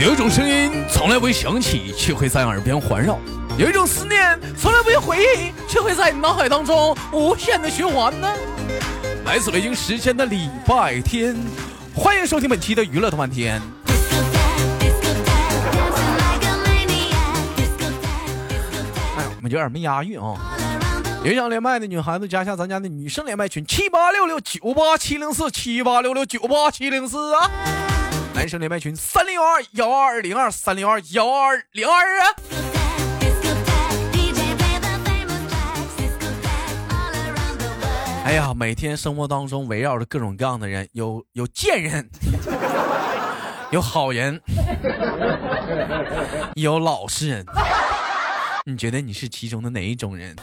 [0.00, 3.16] 有一种声音从来不会响起，却会在耳边环绕；
[3.58, 8.32] 有一种思念从来不会回忆，却会在脑海当中无限的循环呢。
[9.26, 11.36] 来自北京时间的礼拜天，
[11.94, 13.60] 欢迎收听本期的娱乐多半天。
[19.18, 20.34] 哎，我们有点没押韵啊。
[21.22, 27.50] 有想连麦的女孩子，加下咱家的女生连麦群七八六六九八七零四七八六六九八七零四啊。
[28.40, 32.26] 男生连麦群三零二幺二零二三零二幺二零二啊。
[38.24, 42.08] 哎呀，每天生活当中围绕着各种各样的人，有有贱人，
[43.72, 44.40] 有好人，
[46.56, 47.44] 有老实人。
[48.64, 50.34] 你觉得你是其中的哪一种人？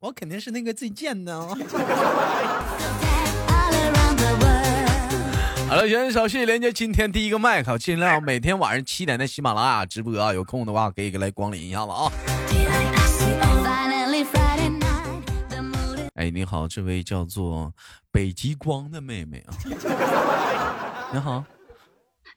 [0.00, 1.32] 我肯定是那个最贱的。
[5.68, 12.12] 好了，先手续连接今天第一个麦克，尽量每天晚上七点的喜马拉雅直播啊，有空的话可以来光临一下子啊。
[16.14, 17.74] 哎，你好，这位叫做
[18.12, 19.58] 北极光的妹妹啊，
[21.12, 21.44] 你好，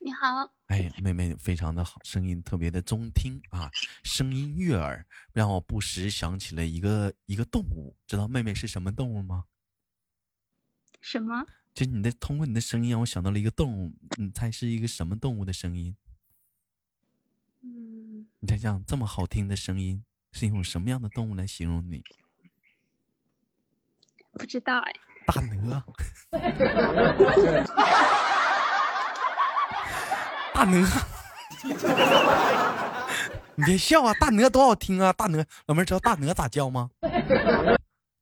[0.02, 3.69] 你好，哎，妹妹非常的好，声音特别的中听啊，
[4.03, 9.43] 声音悦耳，让我不时想起了一个一个动物，知道妹妹是什么动物吗？
[10.99, 11.45] 什么？
[11.73, 15.95] 就你的通过你的声音让我想到了一个动物，你猜是一个什么动物的声音？
[17.61, 22.03] 嗯，你想想这么好听的声音是用什么样的动物来形容你？
[24.31, 24.94] 不知道哎。
[25.26, 25.84] 大鹅。
[30.54, 30.88] 大鹅。
[33.56, 34.14] 你别笑啊！
[34.14, 35.11] 大鹅多好听啊！
[35.11, 36.89] 大鹅，老妹儿知道大鹅咋叫吗？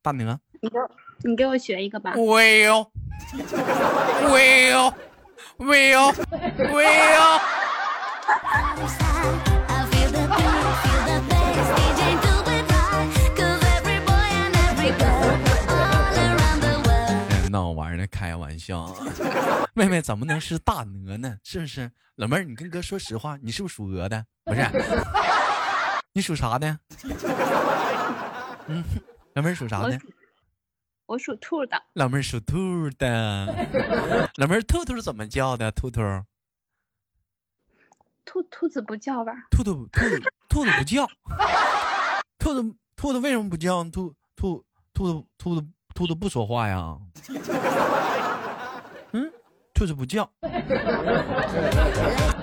[0.02, 0.40] 大鹅。
[0.60, 0.92] 你给我，
[1.24, 2.16] 你给我学一个吧。
[2.16, 2.90] Will。
[4.32, 4.94] Will。
[5.58, 6.14] Will。
[6.72, 7.40] Will。
[17.50, 18.94] 闹玩呢，开玩笑。
[19.74, 21.38] 妹妹怎么能是大鹅呢？
[21.44, 21.90] 是不是？
[22.16, 24.26] 老妹儿，你跟哥说实话，你是不是属鹅的？
[24.46, 24.66] 不是，
[26.14, 26.78] 你属啥的？
[28.68, 28.84] 嗯，
[29.34, 29.98] 老妹儿属啥的？
[31.08, 31.82] 我属兔的。
[31.94, 33.46] 老妹儿属兔的。
[34.36, 35.72] 老妹儿，兔兔怎么叫的？
[35.72, 36.02] 兔兔。
[38.26, 39.34] 兔兔子不叫吧？
[39.50, 40.02] 兔兔兔
[40.50, 41.08] 兔子不叫。
[42.38, 43.84] 兔子兔子为什么不叫？
[43.86, 44.64] 兔兔
[44.94, 45.66] 兔子兔子。
[45.96, 46.96] 兔子不说话呀？
[49.14, 49.34] 嗯，
[49.74, 50.30] 兔子不叫。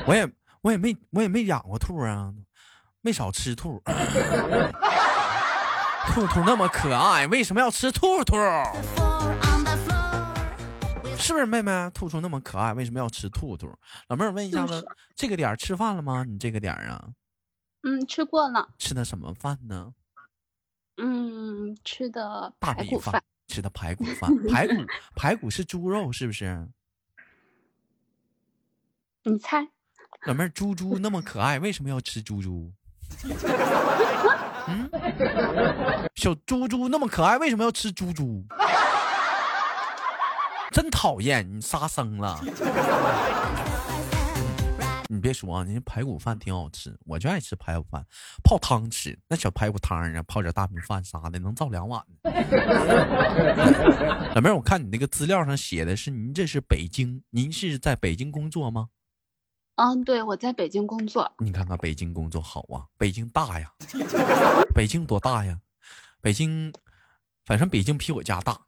[0.08, 0.28] 我也
[0.60, 2.34] 我也没我也没养过兔啊，
[3.00, 3.80] 没少吃兔。
[6.12, 8.36] 兔兔那么可爱，为什么要吃兔兔？
[11.16, 11.90] 是不是妹妹？
[11.92, 13.72] 兔兔那么可爱，为什么要吃兔兔？
[14.08, 16.24] 老妹儿问一下子，这个点吃饭了吗？
[16.26, 17.08] 你这个点啊？
[17.82, 18.68] 嗯，吃过了。
[18.78, 19.92] 吃的什么饭呢？
[20.98, 23.22] 嗯，吃的排骨饭。
[23.46, 24.74] 吃的排骨饭，排骨
[25.14, 26.66] 排骨是猪肉是不是？
[29.22, 29.68] 你猜，
[30.26, 32.72] 老妹儿，猪猪那么可爱，为什么要吃猪猪？
[34.68, 34.90] 嗯，
[36.16, 38.44] 小猪猪那么可爱，为什么要吃猪猪？
[40.72, 42.40] 真讨厌，你杀生了。
[45.08, 48.04] 你别说啊，那排骨饭挺好吃，我就爱吃排骨饭，
[48.42, 49.16] 泡汤吃。
[49.28, 52.02] 那小排骨汤啊，泡点大米饭啥的，能造两碗。
[54.34, 58.88] 老妹儿，我看你那个资料上写的是您这是北京，您是在北京工作吗？
[59.76, 61.32] 嗯，对，我在北京工作。
[61.38, 63.72] 你看看北京工作好啊，北京大呀，
[64.74, 65.58] 北京多大呀？
[66.20, 66.72] 北京，
[67.44, 68.58] 反正北京比我家大。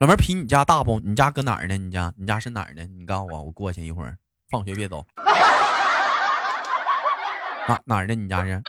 [0.00, 0.98] 老妹儿比你家大不？
[1.00, 1.76] 你家搁哪儿呢？
[1.76, 2.84] 你家你家是哪儿呢？
[2.86, 4.16] 你告诉我，我过去一会儿。
[4.48, 5.04] 放学别走。
[7.68, 8.14] 哪哪儿的？
[8.14, 8.62] 你家是？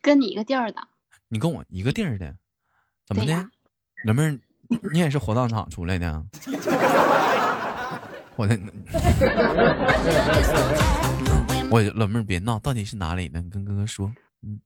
[0.00, 0.80] 跟你一个地儿的。
[1.28, 2.34] 你跟我一个地儿的？
[3.06, 3.48] 怎么的？
[4.04, 4.38] 老妹儿，
[4.92, 6.24] 你也是火葬场出来的？
[8.36, 8.58] 我的，
[11.70, 13.40] 我老妹儿别闹，到底是哪里的？
[13.40, 14.12] 你跟哥哥说。
[14.42, 14.60] 嗯，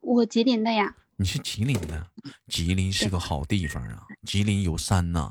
[0.00, 0.94] 我吉林的呀。
[1.16, 2.06] 你是吉林的，
[2.48, 4.02] 吉林是个好地方啊！
[4.26, 5.30] 吉林有山呐，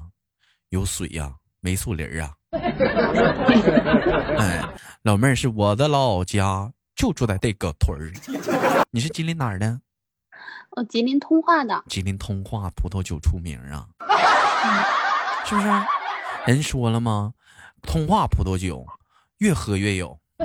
[0.70, 2.32] 有水呀，没树林啊。
[4.38, 4.64] 哎，
[5.02, 8.14] 老妹儿是我的老家，就住在这个屯儿。
[8.92, 9.82] 你是吉林哪儿的？
[10.78, 11.84] 我吉林通化的。
[11.90, 13.90] 吉林通化葡萄酒出名啊，
[15.46, 15.68] 是不是？
[16.46, 17.34] 人说了吗？
[17.82, 18.86] 通化葡萄酒，
[19.38, 20.18] 越喝越有。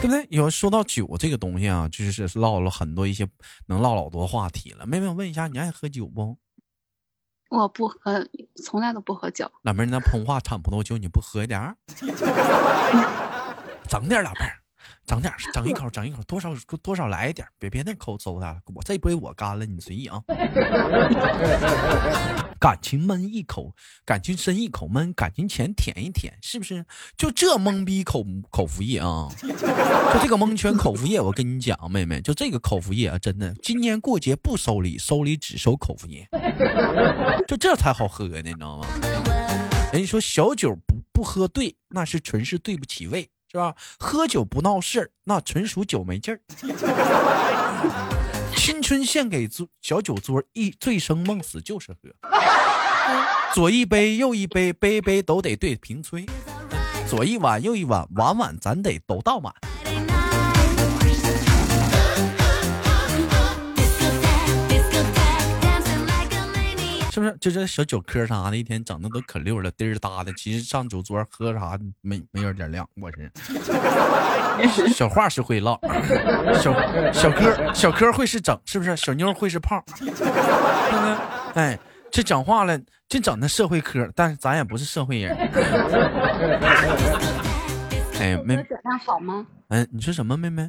[0.00, 0.26] 对不对？
[0.30, 3.28] 有说到酒这个东西啊，就是唠了很多一些
[3.66, 4.86] 能唠老多话题了。
[4.86, 6.38] 妹妹，我问一下，你爱喝酒不？
[7.50, 8.26] 我不喝，
[8.64, 9.50] 从来都不喝酒。
[9.62, 11.76] 老妹儿，那通化产葡萄酒你不喝一点儿？
[13.88, 14.59] 整点儿，老妹儿，
[15.06, 18.62] 整点儿， 整一口，整一口，多少多少来一点儿，别别那口馊的。
[18.74, 20.22] 我这杯我干了，你随意啊。
[22.60, 23.74] 感情闷一口，
[24.04, 26.84] 感情深一口闷，感情浅舔一舔，是不是？
[27.16, 29.30] 就这懵逼口口服液啊！
[29.40, 29.48] 就
[30.20, 36.28] 这个蒙圈口服液，我跟你讲，妹妹，就这个口服液啊，真的，今年过节不收礼，收礼只收口服液，
[37.48, 38.86] 就这才好喝呢，你知道吗？
[39.90, 43.74] 人家说小酒不不喝对，那是纯是对不起胃，是吧？
[43.98, 46.40] 喝酒不闹事儿，那纯属酒没劲儿。
[48.54, 51.98] 青春献给桌小酒桌，一醉生梦死就是喝。
[53.52, 56.24] 左一杯右一杯，杯杯都得对平吹。
[57.08, 59.52] 左一碗右一碗，碗碗咱得都倒满。
[67.40, 70.30] 就这小酒嗑啥的，一天整的都可溜了，滴儿哒的。
[70.34, 73.32] 其实上酒桌喝啥没没有点亮，我是。
[74.92, 75.80] 小话是会唠，
[76.60, 76.74] 小
[77.12, 78.94] 小哥小哥会是整，是不是？
[78.94, 81.16] 小妞会是胖，对不对？
[81.54, 81.78] 哎，
[82.10, 82.78] 这讲话了，
[83.08, 85.34] 这整那社会嗑，但是咱也不是社会人。
[88.20, 89.46] 哎，妹，酒量好吗？
[89.68, 90.68] 嗯，你说什么，妹妹？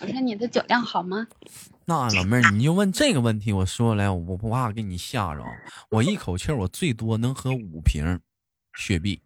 [0.00, 1.26] 我说你的酒量好吗？
[1.84, 5.42] 那老妹儿，你就问这个问题，我说来，我不怕给你吓着。
[5.90, 8.20] 我一口气，我最多能喝五瓶
[8.74, 9.20] 雪碧，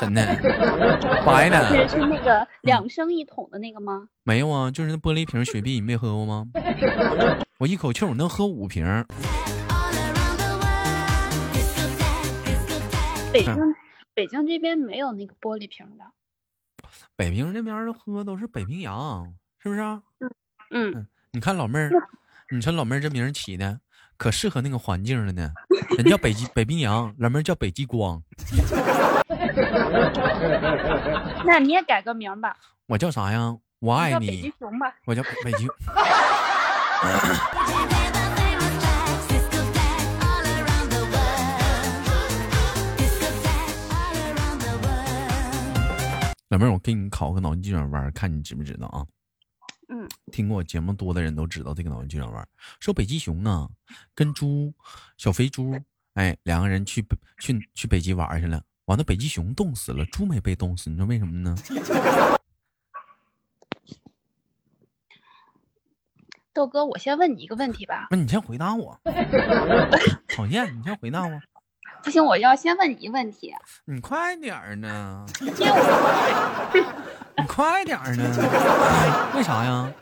[0.00, 0.24] 真的，
[1.24, 1.88] 白的。
[1.88, 4.08] 是那个两升一桶的那个吗？
[4.24, 6.46] 没有啊，就是那玻璃瓶雪碧，你没喝过吗？
[7.60, 8.84] 我一口气我能喝五瓶。
[13.32, 13.56] 北京，
[14.14, 16.04] 北京这边没有那个玻璃瓶的。
[17.16, 19.26] 北平这边喝都是北冰洋，
[19.62, 20.02] 是不是啊？
[20.20, 20.30] 嗯
[20.94, 21.90] 嗯，你看老妹儿，
[22.50, 23.80] 你说老妹儿这名起的
[24.16, 25.52] 可适合那个环境了呢。
[25.96, 28.22] 人叫北极北冰洋，老妹儿叫北极光。
[31.44, 32.56] 那你也改个名吧。
[32.86, 33.56] 我叫啥呀？
[33.80, 34.26] 我爱你。
[34.26, 34.94] 北极熊吧。
[35.06, 35.68] 我叫北极。
[46.50, 49.06] 老妹儿，我给你考个脑筋急转弯，看你知不知道啊？
[49.88, 52.48] 嗯，听过我节目多的人都知道这个脑筋急转弯。
[52.80, 53.68] 说北极熊啊，
[54.16, 54.74] 跟猪
[55.16, 55.80] 小肥猪，
[56.14, 61.54] 哎，两个人去北去去北极玩去了，完了北极熊冻死了，猪没被冻死，你说为什么呢？
[66.52, 68.08] 豆哥，我先问你一个问题吧。
[68.10, 69.00] 那你先回答我。
[70.34, 71.40] 讨厌，你先回答我。
[72.02, 73.54] 不行，我要先问你一个问题。
[73.84, 75.26] 你快点儿呢！
[75.40, 75.50] 你
[77.46, 78.24] 快点儿呢！
[79.36, 79.92] 为啥呀？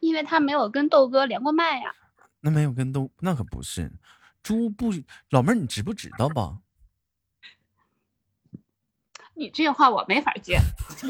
[0.00, 1.94] 因为他没有跟豆哥连过麦呀。
[2.40, 3.90] 那没有跟豆，那可不是。
[4.42, 4.92] 猪不，
[5.30, 6.58] 老妹儿，你知不知道吧？
[9.36, 10.58] 你这话我没法接。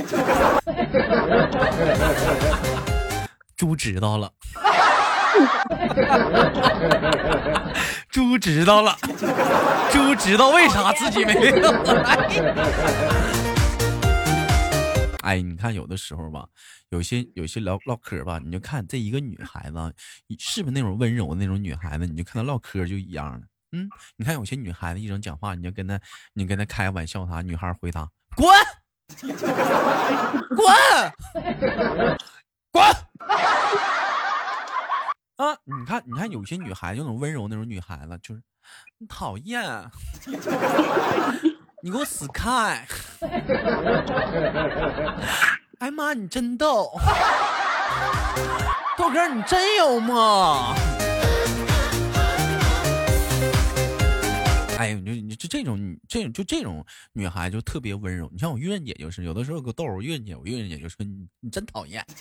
[3.57, 4.33] 猪知道了。
[8.11, 8.97] 猪知道了，
[9.91, 12.17] 猪知道为啥自己没有来。
[15.23, 16.47] 哎，你看有的时候吧，
[16.91, 19.95] 有些有些聊唠嗑吧，你就看这一个女孩子
[20.39, 23.41] 是不是那种温柔的那种女孩子，你就看她唠嗑就一样了。
[23.73, 25.99] 嗯，你看有些女孩子一整讲话，你就跟她
[26.35, 28.47] 你跟她开玩笑啥，女孩回答滚，
[30.55, 30.67] 滚，
[32.71, 32.85] 滚。
[35.65, 38.43] 你看，你看，有些女孩子那种温柔那种女孩子，就是
[39.09, 39.63] 讨厌，
[41.83, 42.87] 你给我死开！
[45.81, 46.91] 哎妈，你真逗，
[48.97, 50.73] 豆哥你真幽默。
[54.77, 58.29] 哎，你就你就这种，这种就这种女孩就特别温柔。
[58.33, 62.05] 你像我月姐就是，有的时候个逗我月姐，我月姐就说你你真讨厌。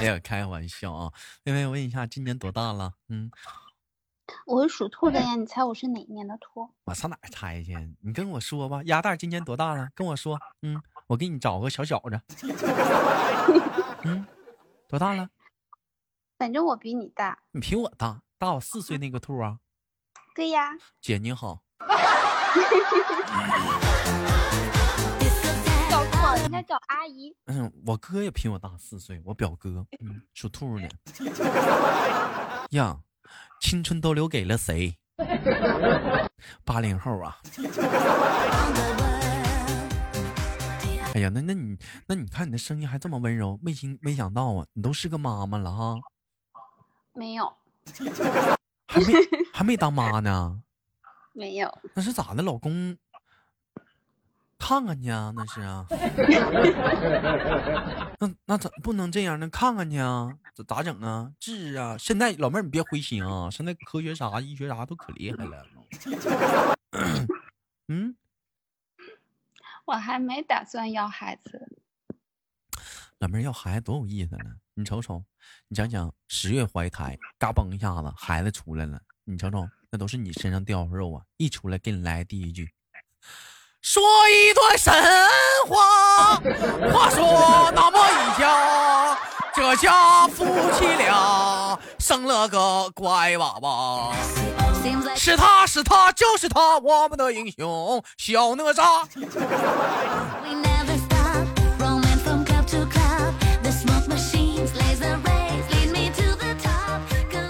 [0.00, 1.12] 哎呀，开玩笑啊！
[1.44, 2.94] 妹妹，我问一下，今年多大了？
[3.08, 3.30] 嗯，
[4.46, 6.68] 我是属兔的呀，你猜我是哪一年的兔？
[6.86, 7.76] 我上哪猜去？
[8.00, 9.90] 你跟我说吧，鸭蛋今年多大了？
[9.94, 12.20] 跟我说，嗯，我给你找个小小子。
[14.02, 14.26] 嗯，
[14.88, 15.28] 多大了？
[16.42, 19.60] 反正我比你大，你比我大，大我四岁那个兔啊？
[20.34, 21.62] 对呀，姐你好。
[25.88, 27.32] 叫错了，应该叫阿姨。
[27.46, 30.88] 嗯，我哥也比我大四岁，我表哥，嗯，属兔的。
[32.70, 32.98] 呀，
[33.60, 34.98] 青春都留给了谁？
[36.64, 37.38] 八零后啊！
[41.14, 45.94] 哎呀，那那你那你看你的声音还这么温柔，没心没想到啊，你都是个妈妈了哈？
[47.14, 47.52] 没有，
[48.86, 49.12] 还没
[49.52, 50.62] 还没当妈呢？
[51.34, 51.78] 没有。
[51.94, 52.42] 那是咋的？
[52.42, 52.96] 老公
[54.58, 55.32] 看看去啊？
[55.34, 55.86] 那是啊？
[58.20, 59.48] 那那咋不能这样呢？
[59.48, 60.38] 看看去啊？
[60.54, 61.32] 咋咋整啊？
[61.38, 61.96] 治啊！
[61.98, 63.50] 现在老妹儿你别灰心啊！
[63.50, 65.66] 现在科学啥、医学啥都可厉害了。
[67.88, 68.14] 嗯，
[69.86, 71.68] 我还没打算要孩子。
[73.18, 74.44] 老妹儿要孩子多有意思呢！
[74.74, 75.24] 你瞅瞅，
[75.68, 81.22] 你想想，十月怀胎，嘎嘣一下子孩子出来了，你瞅瞅，那都是你身上掉肉啊！
[81.36, 82.72] 一出来给你来第一句，
[83.80, 84.92] 说一段神
[85.68, 86.36] 话。
[86.92, 89.18] 话说那么一家，
[89.54, 94.14] 这家夫妻俩生了个乖娃娃。
[95.14, 99.06] 是他是他就是他，我们的英雄小哪吒。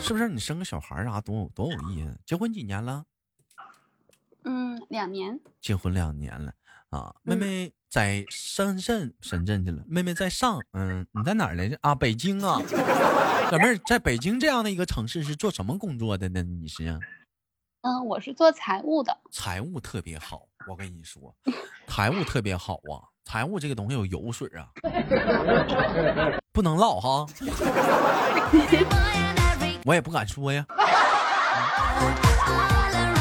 [0.03, 2.19] 是不是你生个小孩啥多多有意思？
[2.27, 3.05] 结婚几年了？
[4.45, 5.39] 嗯，两年。
[5.61, 6.53] 结婚两年了
[6.91, 7.15] 啊！
[7.23, 9.83] 妹妹在深圳，深圳去了。
[9.87, 11.79] 妹妹在上，嗯，你在哪儿来着？
[11.83, 12.61] 啊，北京啊。
[13.49, 16.43] 小妹儿在北京这样的一个城市是做什么工作的呢？
[16.43, 16.99] 你是？
[17.83, 19.17] 嗯，我是做财务的。
[19.31, 21.33] 财务特别好，我跟你说，
[21.87, 23.07] 财务特别好啊！
[23.25, 24.69] 财务这个东西有油水啊，
[26.53, 27.25] 不能唠哈。
[29.85, 30.65] 我也不敢说呀。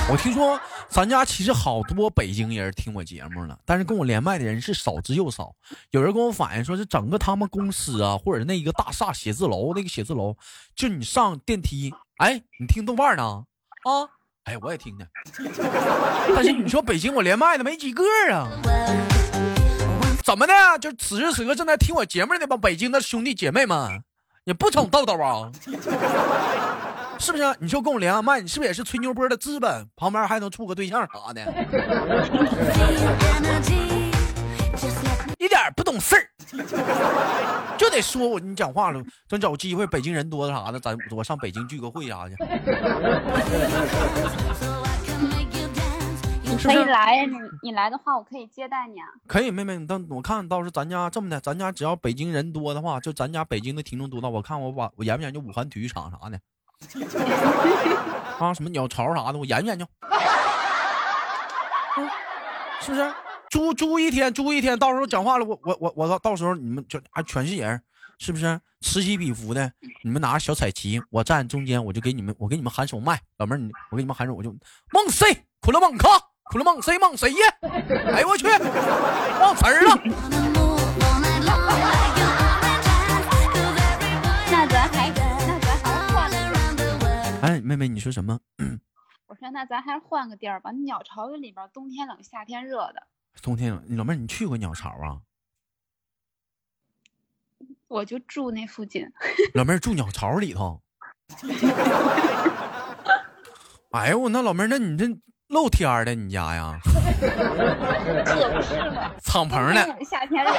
[0.09, 5.53] 我听说咱家其实好多北京人听我节目了，但是跟我连麦的人是少之又少。
[5.91, 10.35] 有人跟我反映说是整个他们公司啊，或者那一个大厦写字楼那个写字楼，
[10.75, 13.23] 就你上电梯，哎，你听豆瓣呢？
[13.83, 14.09] 啊？
[14.43, 15.07] 哎，我也听听，
[16.35, 18.03] 但是你说北京我连麦的没几个
[18.33, 18.49] 啊？
[20.25, 20.53] 怎么的？
[20.79, 24.03] 就此时此刻正在听我节目的那帮北京的兄弟姐妹们，
[24.45, 25.51] 也不宠豆豆啊？
[27.19, 27.43] 是不是？
[27.59, 29.87] 你说跟我连个麦，你是不是也是吹牛波的资本？
[29.95, 31.41] 旁边还能处个对象啥的？
[35.37, 36.27] 一点不懂事儿，
[37.77, 42.35] 就得说我你讲话了，咱找机会，北京人多啥的，咱我上北京聚个会啥去。
[46.69, 49.07] 你可以来，你你来的话，我可以接待你啊。
[49.27, 56.39] 可以，妹妹，你等我看到时咱家这么的，咱家只要北京人多的话，就咱家北京的听众多的，我看我把我研究研究武汉体育场啥的，
[58.39, 59.87] 啊，什么鸟巢啥的，我研究研究，
[62.81, 63.13] 是不是？
[63.49, 67.81] 租租一天，租一天，到时候讲话了，我我我我到到时候你们就啊全是人，
[68.17, 69.69] 是不是此起彼伏的？
[70.03, 74.49] 你们拿着小彩旗，我站中间，我就给你们，我给你们喊首麦，老妹儿，你我给你们喊首，我就
[74.91, 76.07] 梦 C，，苦了梦卡，
[76.51, 77.37] 苦了梦谁梦谁呀？
[78.11, 78.45] 哎呦我去，
[79.39, 79.95] 忘词儿了。
[84.51, 85.07] 那咱还
[85.47, 86.35] 那咱还换个。
[87.41, 88.37] 哎，妹妹，你说什么？
[89.27, 90.71] 我说那咱还是换个地儿吧。
[90.71, 93.07] 鸟巢的里边，冬天冷，夏天热的。
[93.41, 95.21] 冬天冷，老妹儿，你去过鸟巢啊？
[97.87, 99.09] 我就住那附近。
[99.55, 100.81] 老妹儿住鸟巢里头。
[103.91, 105.07] 哎呦我那老妹儿，那你这
[105.51, 106.79] 露天的你家呀？
[108.25, 109.11] 可不是吗。
[109.21, 109.81] 敞篷的。
[110.05, 110.51] 夏天热。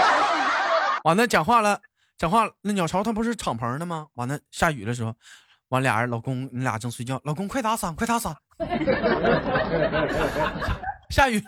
[1.04, 1.80] 完了讲话了，
[2.18, 2.52] 讲话了。
[2.60, 4.06] 那鸟巢它不是敞篷的吗？
[4.14, 5.14] 完了下雨的时候，
[5.70, 8.36] 完俩人老公你俩正睡觉，老公快打伞，快打伞。
[11.08, 11.42] 下雨，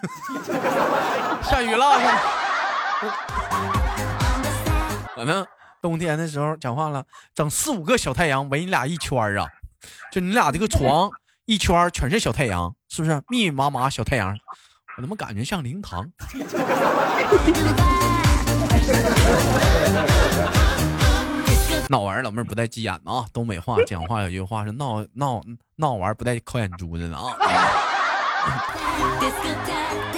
[1.43, 1.91] 下雨了。
[5.17, 5.47] 完了，
[5.83, 9.47] 冬天的时候讲话了，整四五个小太阳围你俩一圈啊，
[10.11, 11.11] 就你俩这个床
[11.45, 14.39] 一圈全是小太阳，是不是密密麻麻小太阳？
[14.97, 16.07] 我怎么感觉像灵堂？
[21.91, 23.27] 闹玩老妹儿不带急眼的啊！
[23.33, 25.43] 东北话讲话有句话是闹闹
[25.75, 27.35] 闹玩不带抠眼珠子的啊！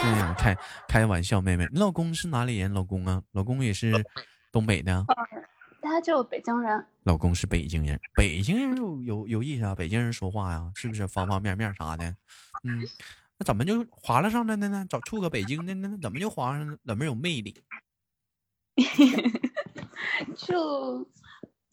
[0.03, 0.55] 哎呀，开
[0.87, 2.71] 开玩笑，妹妹，你老公是哪里人？
[2.75, 4.05] 老公啊，老公也是
[4.53, 5.03] 东北的。
[5.81, 6.85] 他就北京人。
[7.05, 9.75] 老公是北京人，北京人有有有意思啊！
[9.75, 12.15] 北京人说话呀，是不是方方面面啥的？
[12.67, 12.87] 嗯，
[13.39, 14.87] 那怎么就划拉上了的呢？
[14.89, 16.77] 找处个北京的，那怎么就划上了？
[16.85, 17.63] 怎么有魅力？
[20.37, 21.07] 就。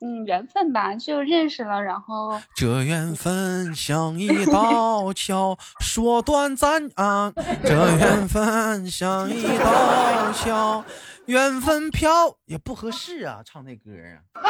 [0.06, 7.32] 嗯，缘分吧，就认识了，然后这缘分像一道桥，说短暂啊。
[7.64, 10.84] 这缘分像一道桥，
[11.26, 13.92] 缘分飘也不合适啊，唱那歌
[14.34, 14.44] 啊。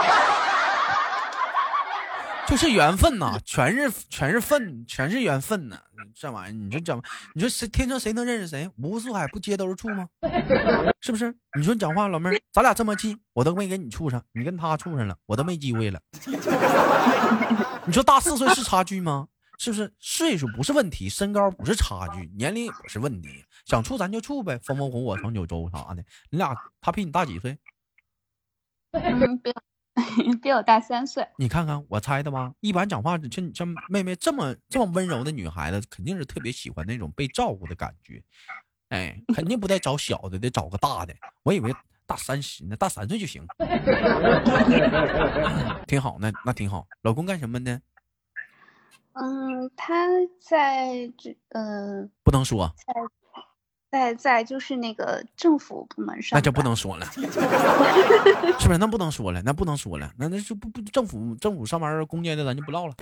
[2.47, 5.79] 就是缘分呐，全是全是份，全是缘分呐。
[6.13, 7.01] 这玩意儿，你说怎么，
[7.33, 8.69] 你说谁天生谁能认识谁？
[8.77, 10.07] 五湖四海不皆都是处吗？
[11.01, 11.33] 是不是？
[11.57, 15.99] 你说你讲话，老妹儿，咱俩这么近，我都没跟你处上，你跟他处上了，我都没机会了。
[17.87, 19.27] 你说大四岁是差距吗？
[19.57, 19.93] 是不是？
[19.99, 23.29] 岁数不是问题，身高不是差距，年龄也不是问题。
[23.65, 26.03] 想处咱就处呗，风风火火闯九州啥的。
[26.29, 27.57] 你俩他比你大几岁？
[29.95, 31.27] 嗯，比比我大三岁。
[31.37, 32.51] 你看看我猜的吧。
[32.61, 38.21] 一般讲话，像像妹妹这么这么温柔的女孩子，肯定是特别喜欢那种被照顾的感觉。
[38.89, 41.13] 哎，肯定不带找小的，得找个大的。
[41.43, 41.73] 我以为
[42.05, 43.45] 大三十呢，大三岁就行。
[45.87, 46.87] 挺好，那那挺好。
[47.03, 47.79] 老公干什么呢？
[49.13, 50.07] 嗯，他
[50.39, 52.73] 在这呃，不能说。
[52.77, 52.93] 在
[53.93, 58.77] 在在就是那个政府部门上，那就不能说了， 是不是？
[58.79, 62.93] 那不能说了，那不能说了，那那就不不政府政府上班攻坚的，咱就不唠了。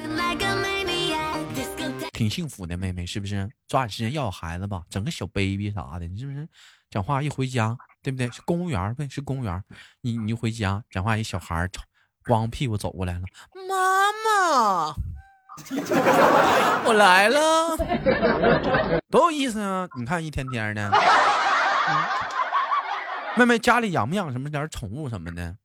[2.12, 3.50] 挺幸福的，妹妹是不是？
[3.70, 6.46] 抓紧时间要有孩子吧，整个小 baby 啥的，你是不是？
[6.90, 8.30] 讲话一回家，对不对？
[8.30, 9.64] 是公务员呗，是公务员。
[10.02, 11.70] 你你回家讲话，一小孩
[12.26, 13.22] 光屁股走过来了，
[13.70, 14.94] 妈妈。
[16.86, 17.78] 我来了，
[19.10, 19.88] 多有意思啊！
[19.98, 20.92] 你看一天天的，
[23.38, 25.56] 妹妹家里养不养什么点宠物什么的？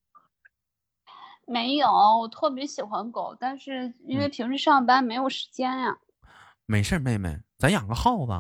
[1.47, 5.97] 没有，我特别喜欢狗，但是因为平时上班没有时间呀。
[6.67, 8.33] 没事，妹妹，咱养个耗子。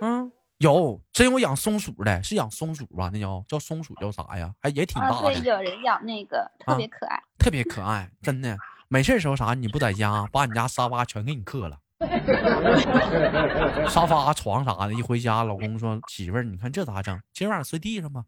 [0.00, 3.08] 嗯，有，真有养松鼠的，是养松鼠吧？
[3.12, 4.52] 那叫叫松鼠叫啥呀？
[4.60, 5.20] 还也挺大的。
[5.22, 8.56] 对，有人养那个，特别可爱，特别可爱，真的。
[8.92, 9.54] 没事时候啥？
[9.54, 11.78] 你不在家，把你家沙发全给你刻了，
[13.88, 14.92] 沙发、床啥的。
[14.92, 17.18] 一回家，老公说：“媳妇儿，你看这咋整？
[17.32, 18.22] 今晚上睡地上吧。”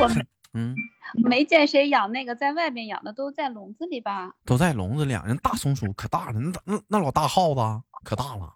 [0.00, 0.10] 我
[0.54, 0.74] 嗯，
[1.22, 4.32] 没见谁养那个在外面养的，都在笼子里吧？
[4.44, 5.12] 都在笼子里。
[5.12, 7.60] 人大松鼠可大了，那那那老大耗子
[8.02, 8.54] 可大了。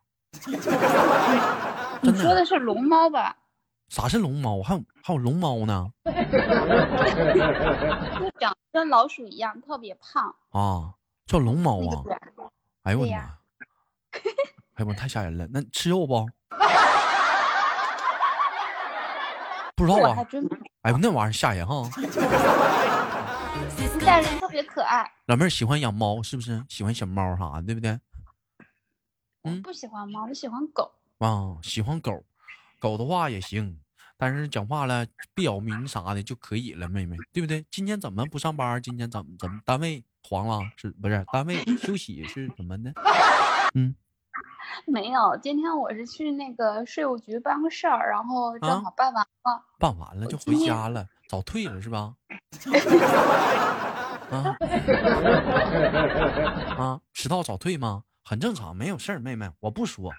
[2.01, 3.37] 你说的是龙猫吧？
[3.93, 4.63] 啥是龙猫？
[4.63, 5.93] 还有还有龙猫呢？
[6.03, 6.11] 就
[8.41, 10.95] 长跟老鼠一样，特别胖啊，
[11.27, 12.03] 叫龙猫啊！
[12.85, 13.19] 哎呦我的妈！
[13.19, 13.35] 哎
[14.79, 15.47] 呦我太吓人了！
[15.53, 16.25] 那吃肉不？
[19.77, 20.17] 不知道啊。
[20.81, 21.87] 哎呦那玩意儿吓人哈！
[24.01, 25.07] 吓人，特别可爱。
[25.27, 26.65] 老妹儿喜欢养猫是不是？
[26.67, 28.01] 喜欢小猫啥的，对不对？
[29.43, 30.91] 嗯，不喜欢猫，我喜欢狗。
[31.19, 32.25] 啊，喜欢狗，
[32.81, 33.79] 狗的话也行。
[34.23, 35.05] 但是讲话了，
[35.35, 37.67] 表明啥的就可以了，妹妹，对不对？
[37.73, 38.81] 今天怎么不上班？
[38.81, 40.61] 今天怎么怎么单位黄了？
[40.79, 42.93] 是不是单位 休息是怎么的？
[43.75, 43.97] 嗯，
[44.87, 52.15] 没有，今天我是去那个税务局办个事儿，然后正好办完了，办完了就回家了，早退了是吧？
[54.31, 54.57] 啊
[56.79, 58.05] 啊，迟到早退吗？
[58.25, 60.13] 很正常，没有事儿，妹妹，我不说。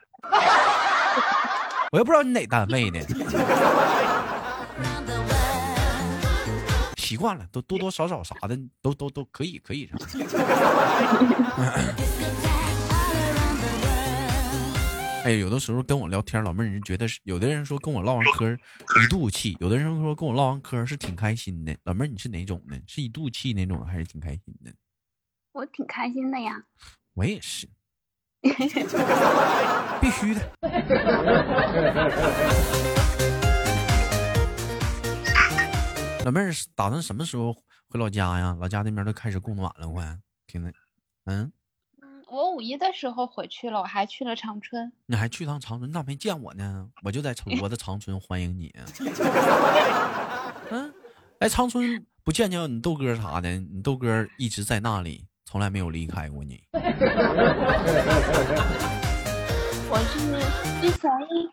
[1.94, 3.00] 我又不知道你哪单位的，
[6.98, 9.96] 习惯了，都多多少少啥的，都都都可以，可以啥。
[15.24, 17.20] 哎，有的时候跟我聊天，老妹儿，你觉得是？
[17.26, 18.58] 有的人说跟我唠完嗑一
[19.08, 21.78] 肚气，有的人说跟我唠完嗑是挺开心的。
[21.84, 22.76] 老妹儿，你是哪种呢？
[22.88, 24.74] 是一肚气那种，还是挺开心的？
[25.52, 26.64] 我挺开心的呀。
[27.14, 27.70] 我也是。
[30.02, 30.42] 必须的。
[36.26, 37.54] 老妹儿打算什么时候
[37.90, 38.56] 回老家呀？
[38.60, 40.18] 老家那边都开始供暖了，快！
[40.48, 40.72] 听着，
[41.26, 41.52] 嗯
[42.02, 44.92] 嗯，我五一的时候回去了，我还去了长春。
[45.06, 45.90] 你还去趟长春？
[45.90, 46.90] 你咋没见我呢？
[47.04, 48.74] 我就在我的长春欢迎你。
[50.72, 50.94] 嗯，
[51.40, 53.50] 来长春不见见你豆哥啥的？
[53.60, 55.26] 你豆哥一直在那里。
[55.54, 56.64] 从来没有离开过你。
[59.88, 60.18] 我是
[60.82, 61.48] 之前一，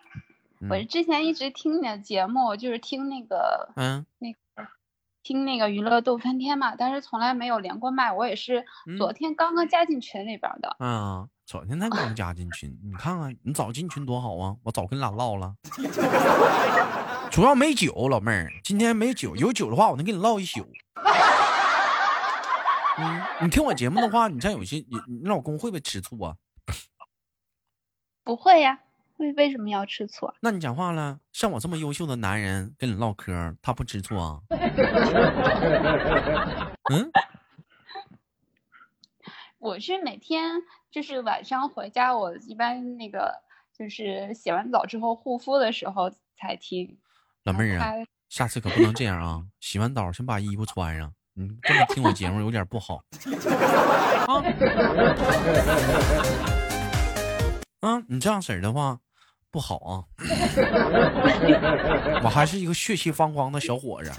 [0.71, 4.39] 我是之前一直听你的节目，就是听那个，嗯，那个
[5.23, 8.11] 听那个娱乐逗翻天嘛，但是从来没有连过麦。
[8.11, 8.65] 我也是
[8.97, 10.75] 昨天刚刚加进群里边的。
[10.79, 14.57] 嗯，昨天才刚加进群，你看看你早进群多好啊！
[14.63, 15.53] 我早跟你俩唠了。
[17.31, 20.67] 主要没酒，老妹儿，今天没酒，有酒的话我能跟你唠一宿。
[23.01, 26.37] 嗯，你听我节目的话，你像有些你你老公会不会吃醋啊？
[28.23, 28.79] 不会呀，
[29.17, 30.27] 为为什么要吃醋？
[30.27, 34.41] 啊那你讲话了，像我这么优秀的男人跟你唠嗑，他不吃醋啊？
[36.93, 37.11] 嗯，
[39.59, 43.33] 我是每天就是晚上回家，我一般那个
[43.77, 46.11] 就是洗完澡之后护肤的时候。
[46.43, 46.97] 才听。
[47.45, 47.93] 老妹儿啊，
[48.31, 49.45] 下次可不能这样啊！
[49.61, 51.13] 洗完澡先把衣服穿上。
[51.35, 53.03] 你这么听我节目有点不好。
[54.27, 54.43] 啊，
[57.81, 58.99] 啊，你这样式儿的话
[59.51, 60.05] 不好啊！
[62.23, 64.11] 我还是一个血气方刚的小伙子。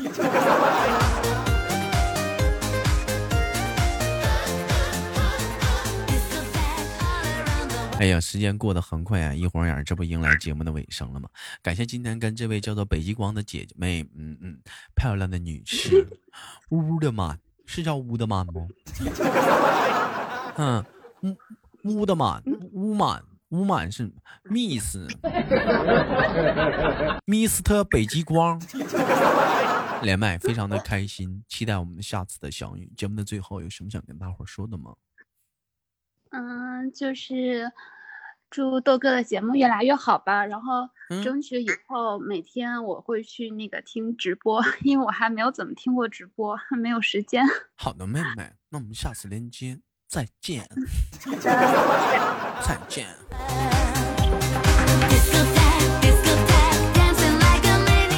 [8.01, 9.31] 哎呀，时间过得很快啊！
[9.31, 11.29] 一晃眼，这不迎来节目的尾声了吗？
[11.61, 14.57] 感谢今天跟这位叫做北极光的姐姐妹，嗯嗯，
[14.95, 16.07] 漂亮的女士，
[16.69, 18.67] 乌的曼是叫乌的曼不？
[20.57, 20.83] 嗯，
[21.83, 22.41] 乌乌的曼
[22.73, 24.11] 乌曼乌曼是
[24.45, 25.13] Miss，Mr
[27.85, 28.59] 北极光，
[30.01, 32.91] 连麦非常的开心，期待我们下次的相遇。
[32.97, 34.95] 节目的最后有什么想跟大伙说的吗？
[36.33, 36.60] 嗯，
[36.93, 37.71] 就是
[38.49, 40.89] 祝豆哥的节目越来越好吧，然后
[41.23, 47.45] 争取以后每天我会去那个听直播，因为我还没有怎么听过直播，没有时间。
[47.75, 50.67] 好的，妹妹，那我们下次连接再见，
[52.61, 53.07] 再见。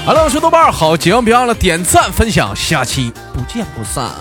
[0.06, 4.12] Hello，我是豆瓣，好节目别忘了点赞分享，下期不见不散。